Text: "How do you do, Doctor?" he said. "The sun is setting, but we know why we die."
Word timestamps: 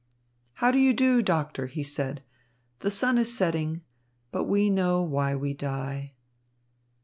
"How 0.53 0.71
do 0.71 0.79
you 0.79 0.93
do, 0.95 1.21
Doctor?" 1.21 1.67
he 1.67 1.83
said. 1.83 2.23
"The 2.79 2.89
sun 2.89 3.19
is 3.19 3.37
setting, 3.37 3.81
but 4.31 4.45
we 4.45 4.67
know 4.67 5.03
why 5.03 5.35
we 5.35 5.53
die." 5.53 6.15